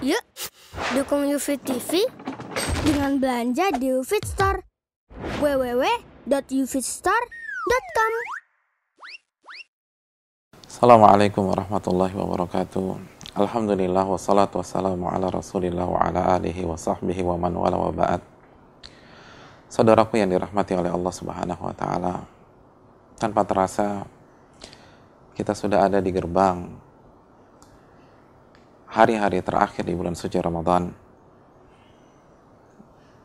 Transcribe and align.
Yuk, 0.00 0.24
dukung 0.96 1.28
UFIT 1.28 1.60
TV 1.60 2.08
dengan 2.88 3.20
belanja 3.20 3.68
di 3.76 3.92
UFIT 3.92 4.24
Store. 4.24 4.64
www.ufitstore.com 5.44 8.12
Assalamualaikum 10.64 11.52
warahmatullahi 11.52 12.16
wabarakatuh. 12.16 12.96
Alhamdulillah 13.44 14.08
wassalatu 14.08 14.64
wassalamu 14.64 15.04
ala 15.12 15.28
rasulillah 15.28 15.84
wa 15.84 16.00
ala 16.00 16.40
alihi 16.40 16.64
wa 16.64 16.80
sahbihi 16.80 17.20
wa 17.20 17.36
man 17.36 17.60
wala 17.60 17.76
wa 17.76 17.92
ba'd. 17.92 18.24
Saudaraku 19.68 20.16
yang 20.16 20.32
dirahmati 20.32 20.80
oleh 20.80 20.88
Allah 20.88 21.12
subhanahu 21.12 21.60
wa 21.60 21.76
ta'ala. 21.76 22.24
Tanpa 23.20 23.44
terasa, 23.44 24.08
kita 25.36 25.52
sudah 25.52 25.92
ada 25.92 26.00
di 26.00 26.08
gerbang 26.08 26.88
hari-hari 28.90 29.38
terakhir 29.38 29.86
di 29.86 29.94
bulan 29.94 30.18
suci 30.18 30.34
Ramadan. 30.42 30.90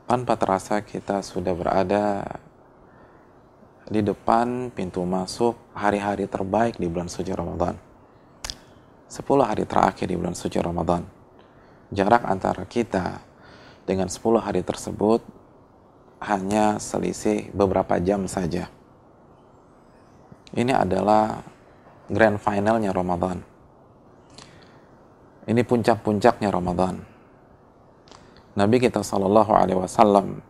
Tanpa 0.06 0.38
terasa 0.38 0.78
kita 0.86 1.26
sudah 1.26 1.58
berada 1.58 2.22
di 3.90 4.06
depan 4.06 4.70
pintu 4.70 5.02
masuk 5.02 5.58
hari-hari 5.74 6.30
terbaik 6.30 6.78
di 6.78 6.86
bulan 6.86 7.10
suci 7.10 7.34
Ramadan. 7.34 7.74
10 9.10 9.26
hari 9.42 9.66
terakhir 9.66 10.06
di 10.06 10.14
bulan 10.14 10.38
suci 10.38 10.62
Ramadan. 10.62 11.02
Jarak 11.90 12.30
antara 12.30 12.62
kita 12.70 13.26
dengan 13.90 14.06
10 14.06 14.22
hari 14.38 14.62
tersebut 14.62 15.26
hanya 16.22 16.78
selisih 16.78 17.50
beberapa 17.58 17.98
jam 17.98 18.30
saja. 18.30 18.70
Ini 20.54 20.78
adalah 20.78 21.42
grand 22.06 22.38
finalnya 22.38 22.94
Ramadan. 22.94 23.55
Ini 25.46 25.62
puncak-puncaknya 25.62 26.50
Ramadan. 26.50 27.06
Nabi 28.58 28.82
kita 28.82 29.06
Shallallahu 29.06 29.52
Alaihi 29.54 29.78
Wasallam 29.78 30.42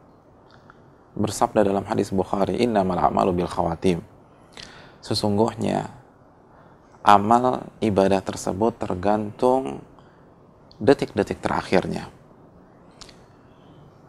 bersabda 1.20 1.68
dalam 1.68 1.84
hadis 1.84 2.16
Bukhari, 2.16 2.64
Innamal 2.64 3.04
a'malu 3.04 3.44
bil 3.44 3.50
khawatim. 3.52 4.00
Sesungguhnya 5.04 5.92
amal 7.04 7.68
ibadah 7.84 8.24
tersebut 8.24 8.80
tergantung 8.80 9.84
detik-detik 10.80 11.44
terakhirnya. 11.44 12.08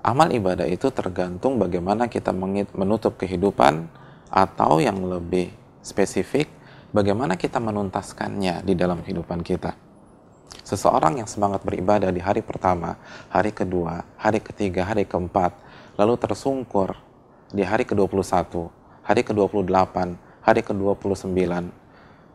Amal 0.07 0.31
ibadah 0.31 0.71
itu 0.71 0.87
tergantung 0.95 1.59
bagaimana 1.59 2.07
kita 2.07 2.31
menutup 2.79 3.19
kehidupan 3.19 3.91
atau 4.31 4.79
yang 4.79 5.03
lebih 5.03 5.51
spesifik, 5.83 6.47
bagaimana 6.95 7.35
kita 7.35 7.59
menuntaskannya 7.59 8.63
di 8.63 8.79
dalam 8.79 9.03
kehidupan 9.03 9.43
kita. 9.43 9.86
Seseorang 10.67 11.23
yang 11.23 11.29
semangat 11.31 11.63
beribadah 11.63 12.11
di 12.11 12.19
hari 12.19 12.43
pertama, 12.43 12.99
hari 13.31 13.55
kedua, 13.55 14.03
hari 14.19 14.43
ketiga, 14.43 14.83
hari 14.83 15.07
keempat, 15.07 15.55
lalu 15.95 16.19
tersungkur 16.19 16.99
di 17.55 17.63
hari 17.63 17.87
ke-21, 17.87 18.67
hari 19.07 19.23
ke-28, 19.23 19.97
hari 20.43 20.61
ke-29, 20.67 21.39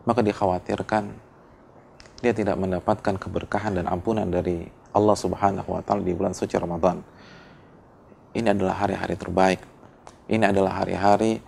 maka 0.08 0.20
dikhawatirkan 0.24 1.12
dia 2.22 2.34
tidak 2.38 2.56
mendapatkan 2.56 3.18
keberkahan 3.18 3.82
dan 3.82 3.90
ampunan 3.90 4.30
dari 4.30 4.70
Allah 4.94 5.18
Subhanahu 5.18 5.74
wa 5.74 5.82
taala 5.82 6.06
di 6.06 6.14
bulan 6.14 6.38
suci 6.38 6.54
Ramadan. 6.54 7.02
Ini 8.32 8.54
adalah 8.54 8.78
hari-hari 8.78 9.16
terbaik. 9.18 9.60
Ini 10.30 10.54
adalah 10.54 10.86
hari-hari 10.86 11.42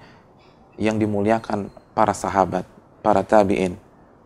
yang 0.76 0.98
dimuliakan 0.98 1.70
para 1.94 2.12
sahabat, 2.12 2.66
para 3.06 3.22
tabi'in, 3.22 3.78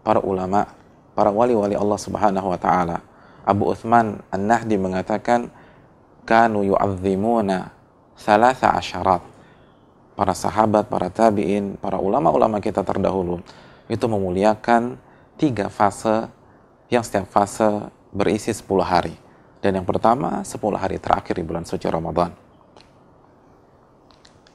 para 0.02 0.24
ulama, 0.24 0.72
para 1.18 1.34
wali-wali 1.34 1.74
Allah 1.74 1.98
Subhanahu 1.98 2.54
wa 2.54 2.60
taala. 2.62 3.02
Abu 3.42 3.74
Uthman 3.74 4.22
An-Nahdi 4.30 4.78
mengatakan 4.78 5.50
kanu 6.30 6.62
yu'azzimuna 6.62 7.74
thalatha 8.14 8.78
asyarat. 8.78 9.26
Para 10.14 10.38
sahabat, 10.38 10.86
para 10.86 11.10
tabi'in, 11.10 11.82
para 11.82 11.98
ulama-ulama 11.98 12.62
kita 12.62 12.86
terdahulu 12.86 13.42
itu 13.90 14.06
memuliakan 14.06 15.02
tiga 15.42 15.74
fase 15.74 16.30
yang 16.94 17.02
setiap 17.02 17.26
fase 17.34 17.90
berisi 18.14 18.54
10 18.54 18.66
hari. 18.86 19.14
Dan 19.58 19.82
yang 19.82 19.88
pertama 19.90 20.46
10 20.46 20.54
hari 20.78 21.02
terakhir 21.02 21.34
di 21.38 21.46
bulan 21.46 21.66
suci 21.66 21.90
Ramadan. 21.90 22.30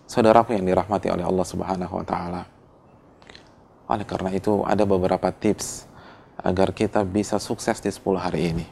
Saudaraku 0.07 0.55
yang 0.55 0.67
dirahmati 0.67 1.11
oleh 1.11 1.27
Allah 1.27 1.47
Subhanahu 1.47 1.95
wa 1.99 2.05
taala. 2.07 2.43
Oleh 3.87 4.07
karena 4.07 4.31
itu 4.35 4.63
ada 4.67 4.83
beberapa 4.83 5.31
tips 5.31 5.92
agar 6.43 6.75
kita 6.75 7.07
bisa 7.07 7.39
sukses 7.39 7.79
di 7.79 7.91
10 7.91 8.19
hari 8.19 8.41
ini. 8.55 8.67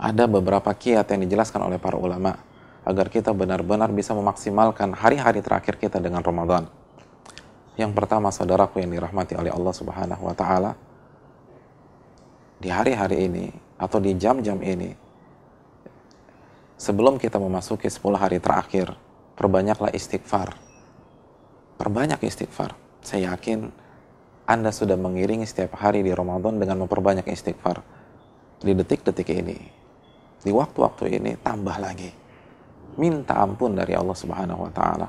Ada 0.00 0.26
beberapa 0.26 0.72
kiat 0.74 1.06
yang 1.14 1.22
dijelaskan 1.28 1.62
oleh 1.68 1.78
para 1.78 1.94
ulama 1.94 2.34
agar 2.82 3.06
kita 3.06 3.30
benar-benar 3.30 3.92
bisa 3.94 4.10
memaksimalkan 4.16 4.98
hari-hari 4.98 5.38
terakhir 5.38 5.78
kita 5.78 6.02
dengan 6.02 6.24
Ramadan. 6.24 6.66
Yang 7.78 7.92
pertama, 7.94 8.34
saudaraku 8.34 8.82
yang 8.82 8.90
dirahmati 8.90 9.38
oleh 9.38 9.54
Allah 9.54 9.70
Subhanahu 9.70 10.22
wa 10.26 10.34
taala, 10.34 10.74
di 12.58 12.68
hari-hari 12.68 13.26
ini 13.30 13.44
atau 13.78 13.98
di 14.02 14.14
jam-jam 14.18 14.58
ini 14.62 14.94
sebelum 16.78 17.18
kita 17.18 17.38
memasuki 17.38 17.86
10 17.86 18.18
hari 18.18 18.38
terakhir, 18.42 18.94
perbanyaklah 19.38 19.94
istighfar. 19.94 20.58
Perbanyak 21.78 22.22
istighfar. 22.22 22.74
Saya 23.02 23.34
yakin 23.34 23.70
anda 24.52 24.68
sudah 24.68 25.00
mengiringi 25.00 25.48
setiap 25.48 25.80
hari 25.80 26.04
di 26.04 26.12
Ramadan 26.12 26.60
dengan 26.60 26.84
memperbanyak 26.84 27.24
istighfar. 27.24 27.80
Di 28.60 28.76
detik-detik 28.76 29.32
ini, 29.32 29.56
di 30.44 30.52
waktu-waktu 30.52 31.16
ini 31.16 31.40
tambah 31.40 31.80
lagi. 31.80 32.12
Minta 33.00 33.40
ampun 33.40 33.72
dari 33.72 33.96
Allah 33.96 34.12
Subhanahu 34.12 34.68
wa 34.68 34.72
taala. 34.76 35.08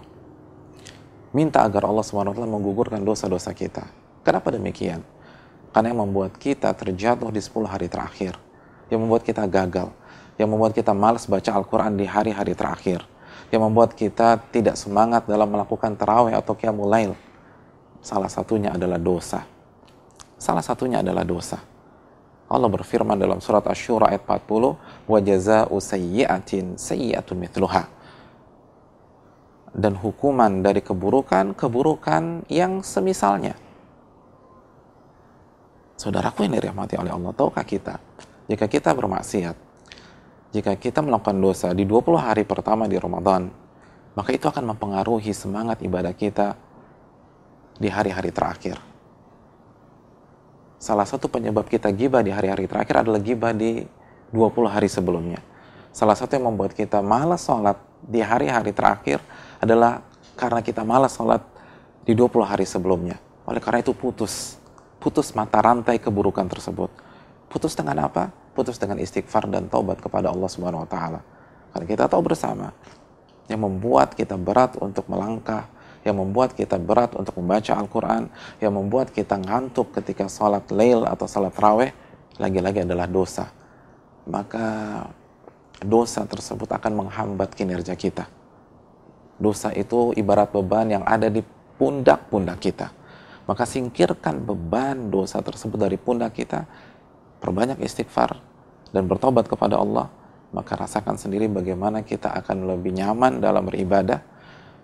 Minta 1.36 1.68
agar 1.68 1.84
Allah 1.84 2.08
Subhanahu 2.08 2.31
wa 2.31 2.38
taala 2.40 2.56
menggugurkan 2.56 3.04
dosa-dosa 3.04 3.52
kita. 3.52 3.84
Kenapa 4.24 4.48
demikian? 4.56 5.04
Karena 5.75 5.92
yang 5.92 6.08
membuat 6.08 6.40
kita 6.40 6.72
terjatuh 6.72 7.28
di 7.28 7.44
10 7.44 7.68
hari 7.68 7.92
terakhir, 7.92 8.40
yang 8.88 9.04
membuat 9.04 9.28
kita 9.28 9.44
gagal, 9.44 9.92
yang 10.40 10.48
membuat 10.48 10.72
kita 10.72 10.96
malas 10.96 11.28
baca 11.28 11.52
Al-Quran 11.52 12.00
di 12.00 12.08
hari-hari 12.08 12.56
terakhir, 12.56 13.04
yang 13.52 13.68
membuat 13.68 13.92
kita 13.92 14.40
tidak 14.56 14.80
semangat 14.80 15.28
dalam 15.28 15.52
melakukan 15.52 16.00
terawih 16.00 16.31
atau 16.31 16.56
qiyamul 16.56 16.88
lail, 16.88 17.12
Salah 18.03 18.28
satunya 18.28 18.75
adalah 18.75 19.00
dosa. 19.00 19.47
Salah 20.36 20.59
satunya 20.59 21.00
adalah 21.00 21.24
dosa. 21.24 21.56
Allah 22.52 22.68
berfirman 22.68 23.16
dalam 23.16 23.40
surat 23.40 23.64
Asy-Syura 23.64 24.12
ayat 24.12 24.28
40, 24.28 24.75
"Wa 25.08 25.24
jazaa'u 25.24 25.80
sayyi'atin 25.80 26.75
sayyi'atun 26.75 27.40
mithluha." 27.40 27.88
Dan 29.74 29.96
hukuman 29.97 30.62
dari 30.62 30.84
keburukan, 30.84 31.56
keburukan 31.56 32.46
yang 32.52 32.84
semisalnya. 32.84 33.56
Saudaraku 35.97 36.44
yang 36.44 36.59
dirahmati 36.59 37.00
oleh 37.00 37.09
Allah, 37.09 37.31
tahukah 37.31 37.63
kita, 37.63 37.97
jika 38.52 38.68
kita 38.68 38.92
bermaksiat, 38.92 39.56
jika 40.52 40.75
kita 40.75 41.00
melakukan 41.02 41.40
dosa 41.40 41.72
di 41.72 41.88
20 41.88 42.19
hari 42.19 42.44
pertama 42.44 42.86
di 42.86 43.00
Ramadan, 43.00 43.50
maka 44.13 44.30
itu 44.30 44.46
akan 44.46 44.75
mempengaruhi 44.75 45.34
semangat 45.34 45.81
ibadah 45.81 46.13
kita 46.13 46.53
di 47.78 47.89
hari-hari 47.89 48.29
terakhir. 48.29 48.78
Salah 50.84 51.07
satu 51.07 51.31
penyebab 51.31 51.63
kita 51.72 51.88
gibah 51.95 52.19
di 52.19 52.34
hari-hari 52.35 52.67
terakhir 52.67 53.07
adalah 53.07 53.23
gibah 53.23 53.56
di 53.56 53.88
20 54.35 54.67
hari 54.67 54.91
sebelumnya. 54.91 55.39
Salah 55.94 56.17
satu 56.17 56.35
yang 56.35 56.51
membuat 56.51 56.75
kita 56.75 57.00
malas 57.00 57.45
sholat 57.45 57.79
di 58.03 58.19
hari-hari 58.19 58.75
terakhir 58.75 59.23
adalah 59.63 60.03
karena 60.35 60.59
kita 60.59 60.83
malas 60.83 61.16
sholat 61.16 61.39
di 62.03 62.12
20 62.17 62.44
hari 62.44 62.67
sebelumnya. 62.67 63.16
Oleh 63.47 63.63
karena 63.63 63.80
itu 63.80 63.95
putus. 63.95 64.59
Putus 65.00 65.31
mata 65.36 65.63
rantai 65.63 66.00
keburukan 66.00 66.48
tersebut. 66.51 66.92
Putus 67.48 67.77
dengan 67.77 68.09
apa? 68.09 68.33
Putus 68.51 68.75
dengan 68.75 69.00
istighfar 69.00 69.48
dan 69.48 69.69
taubat 69.69 70.01
kepada 70.01 70.33
Allah 70.33 70.50
Subhanahu 70.50 70.83
wa 70.83 70.89
taala. 70.89 71.21
Karena 71.71 71.86
kita 71.88 72.06
tahu 72.12 72.21
bersama 72.25 72.74
yang 73.48 73.62
membuat 73.63 74.15
kita 74.15 74.36
berat 74.36 74.80
untuk 74.80 75.06
melangkah 75.12 75.68
yang 76.03 76.19
membuat 76.19 76.55
kita 76.55 76.75
berat 76.79 77.15
untuk 77.15 77.39
membaca 77.39 77.75
Al-Quran, 77.75 78.27
yang 78.59 78.75
membuat 78.75 79.11
kita 79.11 79.39
ngantuk 79.39 79.95
ketika 79.95 80.27
sholat 80.27 80.67
lail 80.71 81.07
atau 81.07 81.25
sholat 81.27 81.55
raweh, 81.55 81.91
lagi-lagi 82.38 82.83
adalah 82.83 83.07
dosa. 83.07 83.47
Maka 84.27 85.00
dosa 85.83 86.23
tersebut 86.27 86.71
akan 86.71 87.07
menghambat 87.07 87.55
kinerja 87.55 87.95
kita. 87.95 88.27
Dosa 89.39 89.71
itu 89.75 90.15
ibarat 90.15 90.51
beban 90.51 90.88
yang 90.88 91.03
ada 91.03 91.27
di 91.27 91.44
pundak-pundak 91.79 92.59
kita. 92.63 92.88
Maka 93.44 93.67
singkirkan 93.67 94.39
beban 94.39 95.11
dosa 95.11 95.44
tersebut 95.44 95.75
dari 95.75 96.00
pundak 96.00 96.31
kita, 96.31 96.63
perbanyak 97.44 97.83
istighfar, 97.83 98.39
dan 98.95 99.03
bertobat 99.09 99.51
kepada 99.51 99.75
Allah, 99.75 100.07
maka 100.55 100.79
rasakan 100.79 101.17
sendiri 101.19 101.50
bagaimana 101.50 102.05
kita 102.05 102.29
akan 102.29 102.69
lebih 102.71 102.95
nyaman 102.95 103.44
dalam 103.44 103.67
beribadah, 103.67 104.21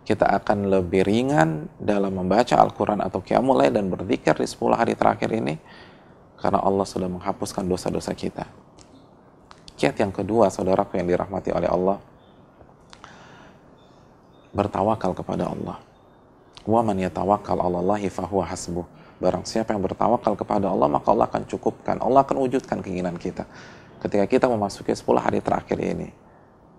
kita 0.07 0.25
akan 0.25 0.69
lebih 0.69 1.05
ringan 1.05 1.69
dalam 1.77 2.15
membaca 2.17 2.57
Al-Quran 2.57 2.99
atau 3.03 3.21
Qiyamulai 3.21 3.69
dan 3.69 3.91
berzikir 3.93 4.33
di 4.33 4.47
10 4.47 4.73
hari 4.73 4.93
terakhir 4.97 5.29
ini 5.31 5.59
karena 6.39 6.63
Allah 6.63 6.87
sudah 6.87 7.11
menghapuskan 7.11 7.67
dosa-dosa 7.67 8.15
kita. 8.15 8.47
Kiat 9.79 9.95
yang 9.99 10.11
kedua, 10.11 10.51
saudaraku 10.51 10.99
yang 10.99 11.07
dirahmati 11.07 11.55
oleh 11.55 11.69
Allah, 11.71 11.97
bertawakal 14.51 15.15
kepada 15.15 15.47
Allah. 15.47 15.79
Wa 16.67 16.83
man 16.83 16.99
yatawakkal 16.99 17.59
'ala 17.59 17.79
Allahi 17.79 18.11
fahuwa 18.11 18.43
hasbuh. 18.43 18.83
Barang 19.19 19.43
siapa 19.43 19.75
yang 19.75 19.83
bertawakal 19.83 20.35
kepada 20.35 20.71
Allah, 20.71 20.87
maka 20.87 21.11
Allah 21.11 21.27
akan 21.27 21.43
cukupkan. 21.47 21.99
Allah 21.99 22.23
akan 22.23 22.39
wujudkan 22.43 22.79
keinginan 22.79 23.19
kita. 23.19 23.43
Ketika 23.99 24.25
kita 24.27 24.45
memasuki 24.47 24.95
10 24.95 25.19
hari 25.19 25.43
terakhir 25.43 25.75
ini, 25.75 26.11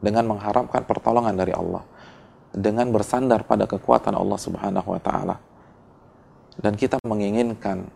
dengan 0.01 0.25
mengharapkan 0.37 0.85
pertolongan 0.89 1.37
dari 1.37 1.53
Allah, 1.53 1.85
dengan 2.51 2.91
bersandar 2.91 3.47
pada 3.47 3.67
kekuatan 3.67 4.15
Allah 4.15 4.39
Subhanahu 4.39 4.89
wa 4.91 5.01
taala. 5.01 5.37
Dan 6.59 6.75
kita 6.77 6.99
menginginkan 7.07 7.87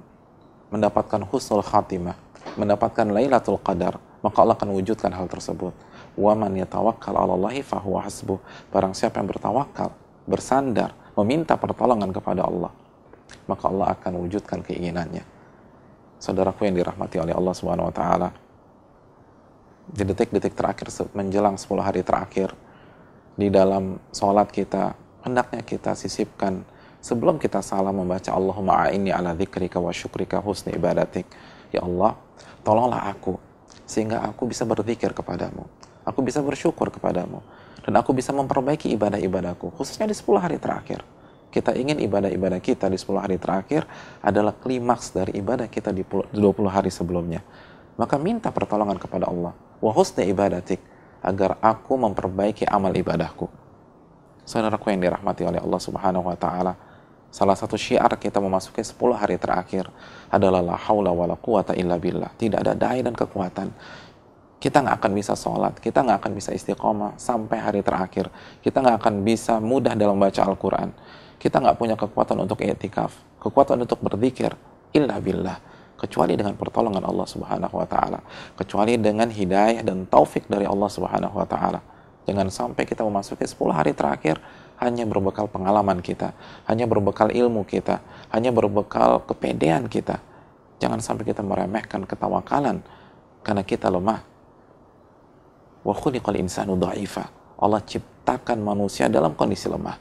mendapatkan 0.71 1.21
husnul 1.29 1.62
khatimah, 1.62 2.17
mendapatkan 2.56 3.06
Lailatul 3.11 3.61
Qadar, 3.61 3.99
maka 4.25 4.37
Allah 4.41 4.56
akan 4.56 4.71
wujudkan 4.73 5.12
hal 5.12 5.27
tersebut. 5.29 5.75
Wa 6.15 6.33
man 6.33 6.55
yatawakkal 6.55 7.12
'ala 7.12 7.35
Allahi 7.35 7.61
fahuwa 7.61 8.06
hasbuh. 8.06 8.39
Barang 8.71 8.95
siapa 8.95 9.21
yang 9.21 9.29
bertawakal, 9.29 9.91
bersandar, 10.25 10.95
meminta 11.19 11.59
pertolongan 11.59 12.15
kepada 12.15 12.47
Allah, 12.47 12.73
maka 13.51 13.65
Allah 13.69 13.93
akan 13.93 14.12
wujudkan 14.25 14.62
keinginannya. 14.62 15.27
Saudaraku 16.23 16.65
yang 16.65 16.79
dirahmati 16.79 17.21
oleh 17.21 17.35
Allah 17.37 17.53
Subhanahu 17.53 17.91
wa 17.91 17.95
taala, 17.95 18.29
di 19.85 20.03
detik-detik 20.09 20.56
terakhir 20.56 20.89
menjelang 21.12 21.61
10 21.61 21.85
hari 21.85 22.01
terakhir 22.01 22.56
di 23.35 23.51
dalam 23.51 23.99
sholat 24.15 24.51
kita 24.51 24.95
hendaknya 25.27 25.63
kita 25.67 25.95
sisipkan 25.99 26.63
sebelum 27.03 27.37
kita 27.39 27.61
salah 27.61 27.91
membaca 27.91 28.31
Allahumma 28.31 28.87
a'inni 28.87 29.11
ala 29.11 29.35
dzikrika 29.35 29.83
wa 29.83 29.91
syukrika 29.91 30.39
husni 30.39 30.75
ibadatik 30.75 31.27
ya 31.75 31.83
Allah 31.83 32.15
tolonglah 32.63 33.11
aku 33.11 33.55
sehingga 33.85 34.25
aku 34.25 34.49
bisa 34.49 34.65
berzikir 34.65 35.13
kepadamu. 35.13 35.69
Aku 36.05 36.21
bisa 36.25 36.41
bersyukur 36.41 36.89
kepadamu. 36.93 37.41
Dan 37.85 38.01
aku 38.01 38.17
bisa 38.17 38.33
memperbaiki 38.33 38.89
ibadah-ibadahku, 38.97 39.77
khususnya 39.77 40.09
di 40.09 40.17
10 40.17 40.41
hari 40.41 40.57
terakhir. 40.57 41.05
Kita 41.53 41.77
ingin 41.77 42.01
ibadah-ibadah 42.01 42.59
kita 42.59 42.89
di 42.89 42.97
10 42.97 43.21
hari 43.21 43.37
terakhir 43.37 43.85
adalah 44.25 44.57
klimaks 44.57 45.13
dari 45.13 45.39
ibadah 45.39 45.69
kita 45.69 45.93
di 45.93 46.03
20 46.03 46.33
hari 46.67 46.89
sebelumnya. 46.89 47.45
Maka 47.95 48.17
minta 48.19 48.51
pertolongan 48.51 48.97
kepada 48.97 49.29
Allah. 49.29 49.53
Wa 49.79 49.93
husni 49.93 50.27
ibadatik. 50.33 50.81
Agar 51.25 51.56
aku 51.65 51.97
memperbaiki 51.97 52.69
amal 52.69 52.93
ibadahku. 52.93 53.49
Saudaraku 54.44 54.93
yang 54.93 55.00
dirahmati 55.00 55.41
oleh 55.49 55.56
Allah 55.56 55.81
subhanahu 55.81 56.29
wa 56.29 56.37
ta'ala. 56.37 56.76
Salah 57.32 57.56
satu 57.56 57.75
syiar 57.75 58.12
kita 58.21 58.38
memasuki 58.38 58.85
10 58.85 58.94
hari 59.17 59.41
terakhir 59.41 59.88
adalah 60.31 60.61
la 60.61 60.76
haula 60.76 61.11
wa 61.11 61.25
la 61.26 61.35
quwata 61.35 61.73
illa 61.75 61.97
billah. 61.99 62.31
Tidak 62.37 62.61
ada 62.61 62.76
daya 62.76 63.03
dan 63.03 63.17
kekuatan. 63.17 63.73
Kita 64.61 64.81
nggak 64.81 64.97
akan 65.03 65.12
bisa 65.12 65.35
sholat, 65.35 65.76
kita 65.76 66.00
nggak 66.00 66.25
akan 66.25 66.32
bisa 66.32 66.55
istiqomah 66.55 67.19
sampai 67.21 67.59
hari 67.59 67.81
terakhir. 67.82 68.31
Kita 68.62 68.81
nggak 68.81 68.97
akan 69.03 69.15
bisa 69.27 69.59
mudah 69.59 69.93
dalam 69.99 70.17
baca 70.17 70.41
Al-Quran. 70.47 70.88
Kita 71.37 71.61
nggak 71.61 71.77
punya 71.77 71.97
kekuatan 71.99 72.38
untuk 72.41 72.65
etikaf, 72.65 73.12
kekuatan 73.43 73.85
untuk 73.85 74.00
berzikir, 74.00 74.56
illa 74.94 75.20
billah. 75.20 75.59
Kecuali 75.94 76.35
dengan 76.35 76.58
pertolongan 76.58 77.06
Allah 77.06 77.26
subhanahu 77.26 77.75
wa 77.79 77.87
ta'ala. 77.87 78.20
Kecuali 78.58 78.99
dengan 78.99 79.31
hidayah 79.31 79.81
dan 79.87 80.05
taufik 80.11 80.50
dari 80.50 80.67
Allah 80.67 80.91
subhanahu 80.91 81.38
wa 81.38 81.46
ta'ala. 81.46 81.81
Jangan 82.25 82.49
sampai 82.49 82.88
kita 82.88 83.05
memasuki 83.05 83.44
10 83.44 83.70
hari 83.70 83.93
terakhir, 83.93 84.41
hanya 84.81 85.05
berbekal 85.06 85.46
pengalaman 85.46 86.00
kita, 86.00 86.35
hanya 86.67 86.88
berbekal 86.88 87.31
ilmu 87.31 87.62
kita, 87.69 88.00
hanya 88.32 88.50
berbekal 88.50 89.23
kepedean 89.23 89.87
kita. 89.87 90.19
Jangan 90.82 90.99
sampai 90.99 91.31
kita 91.31 91.44
meremehkan 91.44 92.02
ketawakalan 92.08 92.82
karena 93.44 93.62
kita 93.62 93.93
lemah. 93.93 94.25
Wa 95.85 95.94
khuliqal 95.94 96.41
insanu 96.41 96.75
dha'ifa. 96.81 97.29
Allah 97.61 97.81
ciptakan 97.85 98.58
manusia 98.58 99.06
dalam 99.06 99.37
kondisi 99.37 99.70
lemah. 99.70 100.00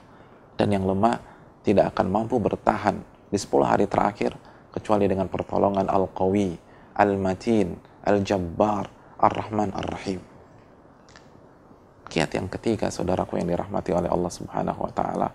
Dan 0.57 0.73
yang 0.73 0.87
lemah 0.87 1.19
tidak 1.61 1.93
akan 1.93 2.07
mampu 2.09 2.39
bertahan 2.39 2.97
di 3.29 3.37
10 3.37 3.67
hari 3.67 3.85
terakhir 3.85 4.33
kecuali 4.73 5.05
dengan 5.05 5.29
pertolongan 5.29 5.85
Al-Qawi, 5.85 6.57
Al-Matin, 6.97 7.77
Al-Jabbar, 8.09 8.89
Ar-Rahman, 9.21 9.69
Ar-Rahim 9.77 10.33
kiat 12.13 12.29
yang 12.37 12.45
ketiga 12.45 12.93
saudaraku 12.93 13.41
yang 13.41 13.49
dirahmati 13.49 13.89
oleh 13.89 14.05
Allah 14.05 14.29
Subhanahu 14.29 14.85
wa 14.85 14.93
taala. 14.93 15.29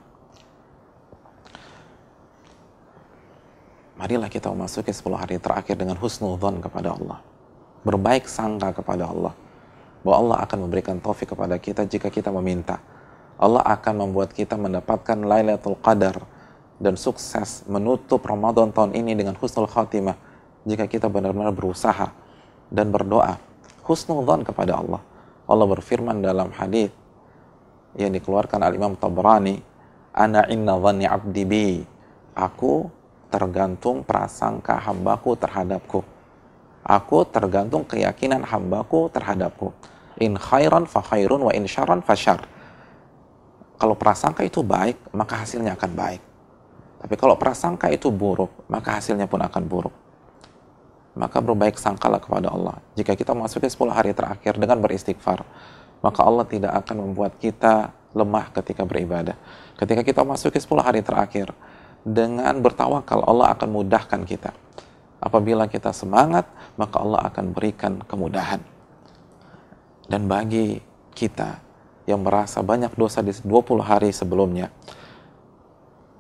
Marilah 3.99 4.31
kita 4.31 4.47
memasuki 4.55 4.95
10 4.95 5.11
hari 5.19 5.43
terakhir 5.43 5.75
dengan 5.75 5.99
husnudzon 5.99 6.63
kepada 6.63 6.95
Allah. 6.95 7.19
Berbaik 7.83 8.31
sangka 8.31 8.71
kepada 8.71 9.11
Allah. 9.11 9.35
Bahwa 10.07 10.17
Allah 10.23 10.39
akan 10.47 10.71
memberikan 10.71 11.03
taufik 11.03 11.35
kepada 11.35 11.59
kita 11.59 11.83
jika 11.83 12.07
kita 12.07 12.31
meminta. 12.31 12.79
Allah 13.43 13.59
akan 13.67 14.07
membuat 14.07 14.31
kita 14.31 14.55
mendapatkan 14.55 15.19
Lailatul 15.19 15.75
Qadar 15.83 16.23
dan 16.79 16.95
sukses 16.95 17.67
menutup 17.67 18.23
Ramadan 18.23 18.71
tahun 18.71 18.95
ini 18.95 19.19
dengan 19.19 19.35
husnul 19.35 19.67
khatimah 19.67 20.15
jika 20.67 20.87
kita 20.87 21.11
benar-benar 21.11 21.51
berusaha 21.55 22.11
dan 22.71 22.91
berdoa 22.95 23.39
husnudzon 23.83 24.47
kepada 24.47 24.79
Allah 24.79 25.03
Allah 25.49 25.65
berfirman 25.65 26.21
dalam 26.21 26.53
hadis 26.53 26.93
yang 27.97 28.13
dikeluarkan 28.13 28.61
al 28.61 28.77
Imam 28.77 28.93
Tabrani, 29.01 29.57
"Ana 30.13 30.45
inna 30.53 30.77
dhanni 30.77 31.09
'abdi 31.09 31.45
bi." 31.49 31.81
Aku 32.37 32.93
tergantung 33.33 34.05
prasangka 34.05 34.77
hambaku 34.77 35.35
terhadapku. 35.41 36.05
Aku 36.85 37.25
tergantung 37.27 37.83
keyakinan 37.89 38.45
hambaku 38.45 39.09
terhadapku. 39.11 39.73
In 40.21 40.37
khairan 40.37 40.85
fa 40.85 41.01
khairun 41.01 41.49
wa 41.49 41.53
in 41.57 41.65
syarran 41.65 42.05
fa 42.05 42.15
syar. 42.15 42.45
Kalau 43.81 43.97
prasangka 43.97 44.45
itu 44.45 44.61
baik, 44.61 45.01
maka 45.17 45.43
hasilnya 45.43 45.75
akan 45.75 45.93
baik. 45.97 46.23
Tapi 46.99 47.15
kalau 47.15 47.39
prasangka 47.39 47.89
itu 47.91 48.11
buruk, 48.11 48.51
maka 48.67 48.99
hasilnya 48.99 49.31
pun 49.31 49.39
akan 49.39 49.65
buruk 49.67 49.95
maka 51.19 51.43
berbaik 51.43 51.75
sangkalah 51.75 52.23
kepada 52.23 52.55
Allah. 52.55 52.79
Jika 52.95 53.19
kita 53.19 53.35
memasuki 53.35 53.67
10 53.67 53.91
hari 53.91 54.15
terakhir 54.15 54.55
dengan 54.55 54.79
beristighfar, 54.79 55.43
maka 55.99 56.21
Allah 56.23 56.47
tidak 56.47 56.73
akan 56.87 57.11
membuat 57.11 57.35
kita 57.43 57.91
lemah 58.15 58.55
ketika 58.55 58.87
beribadah. 58.87 59.35
Ketika 59.75 60.07
kita 60.07 60.23
memasuki 60.23 60.63
10 60.63 60.79
hari 60.79 61.03
terakhir, 61.03 61.51
dengan 62.07 62.55
bertawakal 62.63 63.27
Allah 63.27 63.51
akan 63.53 63.69
mudahkan 63.69 64.23
kita. 64.23 64.55
Apabila 65.19 65.67
kita 65.67 65.91
semangat, 65.91 66.47
maka 66.79 67.03
Allah 67.03 67.27
akan 67.27 67.51
berikan 67.51 67.99
kemudahan. 68.07 68.63
Dan 70.07 70.31
bagi 70.31 70.79
kita 71.13 71.59
yang 72.07 72.23
merasa 72.23 72.63
banyak 72.63 72.95
dosa 72.95 73.21
di 73.21 73.35
20 73.35 73.83
hari 73.83 74.15
sebelumnya, 74.15 74.71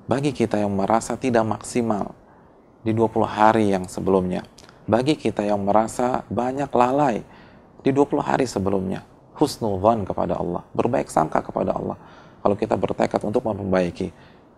bagi 0.08 0.32
kita 0.32 0.56
yang 0.56 0.72
merasa 0.72 1.20
tidak 1.20 1.44
maksimal 1.44 2.16
di 2.80 2.96
20 2.96 3.28
hari 3.28 3.76
yang 3.76 3.84
sebelumnya, 3.84 4.40
bagi 4.88 5.20
kita 5.20 5.44
yang 5.44 5.60
merasa 5.60 6.24
banyak 6.32 6.72
lalai 6.72 7.20
di 7.84 7.92
20 7.92 8.24
hari 8.24 8.48
sebelumnya, 8.48 9.04
husnudhan 9.36 10.08
kepada 10.08 10.40
Allah, 10.40 10.64
berbaik 10.72 11.12
sangka 11.12 11.44
kepada 11.44 11.76
Allah. 11.76 12.00
Kalau 12.40 12.56
kita 12.56 12.80
bertekad 12.80 13.20
untuk 13.28 13.44
memperbaiki, 13.44 14.08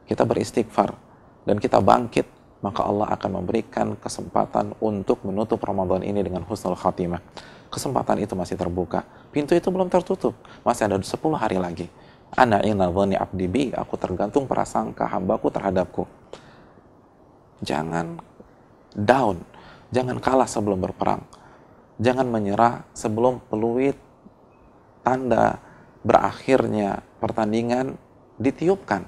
kita 0.06 0.22
beristighfar, 0.22 0.94
dan 1.42 1.58
kita 1.58 1.82
bangkit, 1.82 2.30
maka 2.62 2.86
Allah 2.86 3.10
akan 3.10 3.42
memberikan 3.42 3.98
kesempatan 3.98 4.78
untuk 4.78 5.24
menutup 5.26 5.58
Ramadan 5.66 6.06
ini 6.06 6.22
dengan 6.22 6.46
husnul 6.46 6.78
khatimah. 6.78 7.18
Kesempatan 7.72 8.22
itu 8.22 8.38
masih 8.38 8.54
terbuka. 8.54 9.02
Pintu 9.34 9.56
itu 9.56 9.66
belum 9.70 9.88
tertutup. 9.88 10.34
Masih 10.62 10.90
ada 10.90 10.98
10 11.00 11.10
hari 11.38 11.56
lagi. 11.56 11.86
Ana 12.34 12.62
ina 12.62 12.86
dhani 12.90 13.18
abdi 13.18 13.46
bi, 13.50 13.64
aku 13.74 13.98
tergantung 13.98 14.46
prasangka 14.46 15.06
hambaku 15.10 15.50
terhadapku. 15.50 16.04
Jangan 17.60 18.22
down 18.94 19.42
Jangan 19.90 20.22
kalah 20.22 20.46
sebelum 20.46 20.78
berperang. 20.78 21.26
Jangan 21.98 22.30
menyerah 22.30 22.86
sebelum 22.94 23.42
peluit 23.50 23.98
tanda 25.02 25.58
berakhirnya 26.06 27.02
pertandingan 27.18 27.98
ditiupkan. 28.38 29.04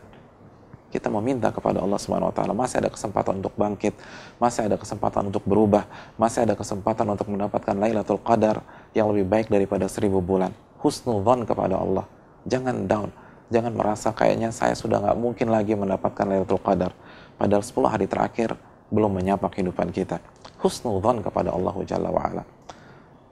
Kita 0.93 1.09
meminta 1.09 1.49
kepada 1.49 1.81
Allah 1.81 1.97
Subhanahu 1.97 2.29
wa 2.29 2.37
taala 2.37 2.53
masih 2.53 2.85
ada 2.85 2.93
kesempatan 2.93 3.41
untuk 3.41 3.57
bangkit, 3.57 3.97
masih 4.37 4.69
ada 4.69 4.77
kesempatan 4.77 5.33
untuk 5.33 5.41
berubah, 5.49 5.89
masih 6.21 6.45
ada 6.45 6.53
kesempatan 6.53 7.09
untuk 7.09 7.33
mendapatkan 7.33 7.73
Lailatul 7.81 8.21
Qadar 8.21 8.61
yang 8.93 9.09
lebih 9.09 9.25
baik 9.25 9.47
daripada 9.49 9.89
seribu 9.89 10.21
bulan. 10.21 10.53
Husnudzon 10.85 11.49
kepada 11.49 11.81
Allah. 11.81 12.05
Jangan 12.49 12.91
down, 12.91 13.11
jangan 13.49 13.73
merasa 13.75 14.11
kayaknya 14.11 14.51
saya 14.51 14.75
sudah 14.75 14.99
nggak 14.99 15.19
mungkin 15.19 15.49
lagi 15.51 15.79
mendapatkan 15.79 16.27
Lailatul 16.27 16.59
Qadar. 16.59 16.93
Padahal 17.39 17.63
10 17.63 17.87
hari 17.89 18.07
terakhir 18.11 18.55
belum 18.93 19.23
menyapa 19.23 19.49
kehidupan 19.49 19.95
kita. 19.95 20.19
Husnudzon 20.63 21.23
kepada 21.25 21.51
Allah 21.51 21.75
Jalla 21.83 22.11
wa'ala. 22.11 22.45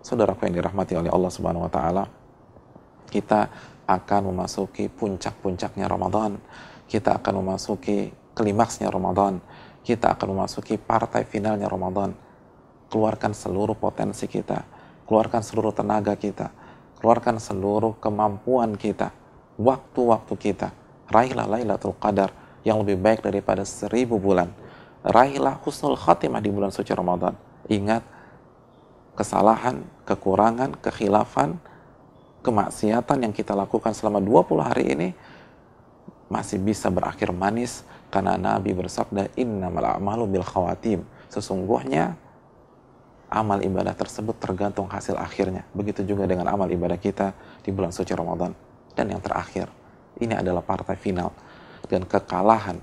Saudaraku 0.00 0.49
yang 0.49 0.64
dirahmati 0.64 0.97
oleh 0.97 1.12
Allah 1.12 1.31
Subhanahu 1.31 1.69
wa 1.69 1.73
taala, 1.73 2.05
kita 3.12 3.52
akan 3.85 4.33
memasuki 4.33 4.88
puncak-puncaknya 4.88 5.90
Ramadan. 5.90 6.40
Kita 6.87 7.21
akan 7.21 7.45
memasuki 7.45 8.11
klimaksnya 8.35 8.88
Ramadan. 8.88 9.38
Kita 9.85 10.14
akan 10.14 10.38
memasuki 10.38 10.79
partai 10.79 11.26
finalnya 11.26 11.67
Ramadan. 11.67 12.14
Keluarkan 12.90 13.35
seluruh 13.35 13.79
potensi 13.79 14.26
kita. 14.26 14.81
keluarkan 15.11 15.43
seluruh 15.43 15.75
tenaga 15.75 16.14
kita, 16.14 16.55
keluarkan 17.00 17.40
seluruh 17.40 17.97
kemampuan 17.99 18.76
kita, 18.76 19.11
waktu-waktu 19.57 20.35
kita. 20.37 20.69
Raihlah 21.11 21.50
Lailatul 21.50 21.97
Qadar 21.99 22.30
yang 22.62 22.85
lebih 22.85 23.00
baik 23.00 23.25
daripada 23.25 23.66
seribu 23.66 24.21
bulan. 24.21 24.52
Raihlah 25.02 25.59
husnul 25.64 25.97
khatimah 25.97 26.38
di 26.45 26.52
bulan 26.52 26.71
suci 26.71 26.92
Ramadan. 26.92 27.35
Ingat, 27.66 28.04
kesalahan, 29.16 29.83
kekurangan, 30.04 30.76
kekhilafan, 30.78 31.57
kemaksiatan 32.45 33.19
yang 33.26 33.33
kita 33.35 33.57
lakukan 33.57 33.97
selama 33.97 34.21
20 34.21 34.61
hari 34.61 34.85
ini 34.92 35.09
masih 36.30 36.62
bisa 36.62 36.87
berakhir 36.92 37.35
manis 37.35 37.83
karena 38.09 38.38
Nabi 38.38 38.71
bersabda 38.71 39.35
innamal 39.35 39.99
a'malu 39.99 40.38
bil 40.38 40.47
khawatim. 40.47 41.02
Sesungguhnya 41.26 42.14
amal 43.30 43.62
ibadah 43.62 43.94
tersebut 43.94 44.37
tergantung 44.42 44.90
hasil 44.90 45.14
akhirnya. 45.14 45.62
Begitu 45.70 46.02
juga 46.02 46.26
dengan 46.26 46.50
amal 46.50 46.66
ibadah 46.66 46.99
kita 46.99 47.32
di 47.62 47.70
bulan 47.70 47.94
suci 47.94 48.10
Ramadan. 48.12 48.52
Dan 48.92 49.14
yang 49.14 49.22
terakhir, 49.22 49.70
ini 50.18 50.34
adalah 50.34 50.60
partai 50.60 50.99
final. 50.99 51.30
Dan 51.87 52.04
kekalahan 52.04 52.82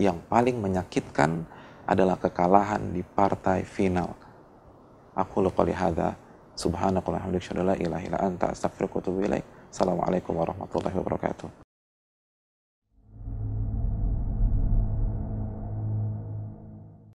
yang 0.00 0.16
paling 0.26 0.56
menyakitkan 0.58 1.44
adalah 1.86 2.16
kekalahan 2.16 2.90
di 2.90 3.04
partai 3.04 3.62
final. 3.62 4.16
Aku 5.14 5.44
lupa 5.44 5.62
lihada. 5.62 6.16
Subhanakallahumma 6.56 7.28
wa 7.28 7.36
bihamdika 7.36 7.60
la 7.60 7.76
ilaha 7.76 8.02
illa 8.02 8.18
anta 8.24 8.48
ilaik. 8.56 9.44
Assalamualaikum 9.68 10.32
warahmatullahi 10.40 10.96
wabarakatuh. 10.96 11.65